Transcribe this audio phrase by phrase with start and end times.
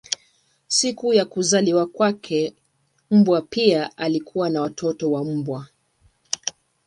[0.67, 2.53] Siku ya kuzaliwa kwake
[3.11, 5.67] mbwa pia alikuwa na watoto wa mbwa.